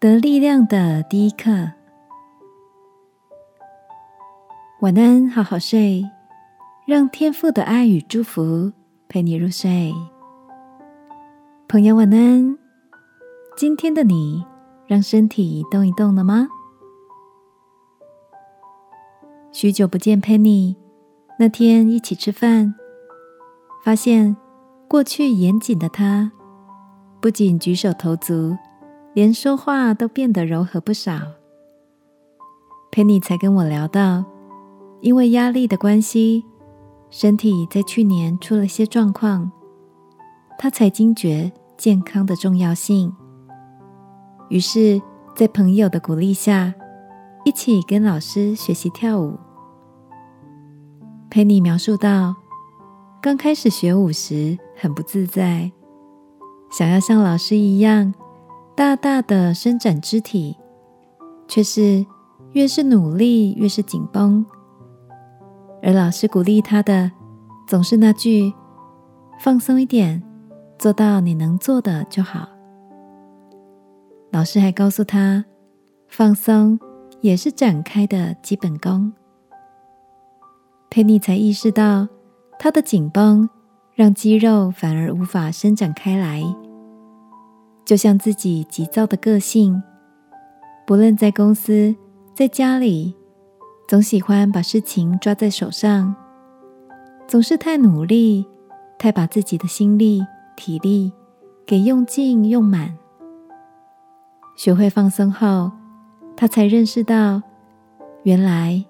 [0.00, 1.50] 得力量的第一课。
[4.80, 6.02] 晚安，好好睡，
[6.86, 8.72] 让天父的爱与祝福
[9.10, 9.92] 陪你入睡。
[11.68, 12.56] 朋友，晚安。
[13.58, 14.42] 今天的你，
[14.86, 16.48] 让身体动一动了吗？
[19.52, 20.76] 许久不见，Penny。
[21.38, 22.74] 那天一起吃饭，
[23.84, 24.34] 发现
[24.88, 26.32] 过去严谨的他，
[27.20, 28.56] 不仅举手投足，
[29.12, 31.20] 连说话都变得柔和不少。
[32.92, 34.24] 佩妮才跟我聊到，
[35.00, 36.44] 因为压力的关系，
[37.08, 39.50] 身体在去年出了些状况，
[40.58, 43.14] 他才惊觉健康的重要性。
[44.48, 45.00] 于是，
[45.34, 46.74] 在朋友的鼓励下，
[47.44, 49.38] 一起跟老师学习跳舞。
[51.30, 52.34] 佩妮描述道
[53.22, 55.70] ：“刚开始学舞时很不自在，
[56.72, 58.12] 想要像老师一样
[58.80, 60.56] 大大的伸展肢体，
[61.46, 62.06] 却是
[62.52, 64.42] 越是努力越是紧绷。
[65.82, 67.12] 而老师鼓励他的
[67.68, 68.54] 总是那句
[69.38, 70.22] ：‘放松一点，
[70.78, 72.48] 做到你能做的就好。’
[74.32, 75.44] 老师还告诉他，
[76.08, 76.80] 放松
[77.20, 79.12] 也是展开的基本功。”
[80.88, 82.08] 佩妮才意识到，
[82.58, 83.46] 她的紧绷
[83.92, 86.42] 让肌肉反而无法伸展开来，
[87.90, 89.82] 就像自己急躁的个性，
[90.86, 91.92] 不论在公司、
[92.32, 93.16] 在家里，
[93.88, 96.14] 总喜欢把事情抓在手上，
[97.26, 98.46] 总是太努力，
[98.96, 100.24] 太把自己的心力、
[100.54, 101.12] 体力
[101.66, 102.96] 给用尽用满。
[104.54, 105.72] 学会放松后，
[106.36, 107.42] 他才认识到，
[108.22, 108.84] 原来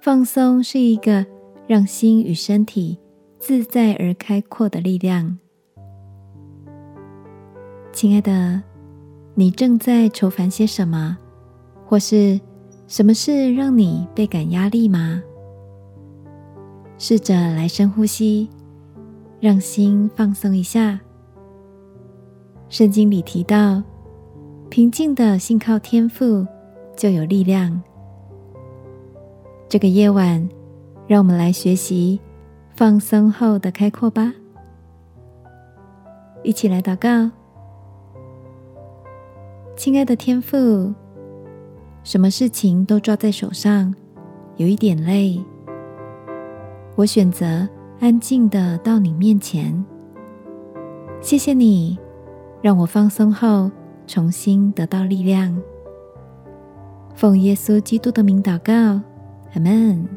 [0.00, 1.26] 放松是一个。
[1.66, 2.96] 让心与身体
[3.40, 5.36] 自在而开阔的力量，
[7.96, 8.62] 亲爱的，
[9.34, 11.16] 你正在愁烦些什么，
[11.86, 12.38] 或是
[12.86, 15.22] 什么事让你倍感压力吗？
[16.98, 18.50] 试着来深呼吸，
[19.40, 21.00] 让心放松一下。
[22.68, 23.82] 圣经里提到，
[24.68, 26.46] 平静的信靠天赋
[26.98, 27.82] 就有力量。
[29.70, 30.46] 这个夜晚。
[31.08, 32.20] 让我们来学习
[32.74, 34.34] 放松后的开阔吧。
[36.42, 37.30] 一起来祷告，
[39.76, 40.92] 亲爱的天父，
[42.02, 43.94] 什么事情都抓在手上，
[44.56, 45.38] 有一点累。
[46.94, 47.68] 我选择
[48.00, 49.84] 安静的到你面前，
[51.20, 51.98] 谢谢你
[52.62, 53.70] 让我放松后
[54.06, 55.54] 重新得到力量。
[57.14, 58.72] 奉耶稣基督的名祷告，
[59.52, 60.08] 阿门。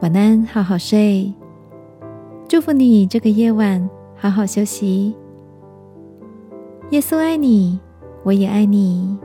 [0.00, 1.34] 晚安，好好睡。
[2.46, 5.16] 祝福你这个夜晚好好休息。
[6.92, 7.80] 耶稣爱你，
[8.22, 9.16] 我也爱你。